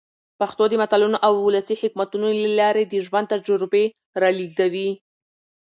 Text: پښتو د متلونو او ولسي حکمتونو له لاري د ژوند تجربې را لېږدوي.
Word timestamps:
پښتو 0.39 0.63
د 0.69 0.73
متلونو 0.81 1.17
او 1.25 1.33
ولسي 1.47 1.75
حکمتونو 1.81 2.27
له 2.41 2.49
لاري 2.59 2.83
د 2.87 2.93
ژوند 3.05 3.27
تجربې 3.33 3.85
را 4.21 4.29
لېږدوي. 4.37 4.89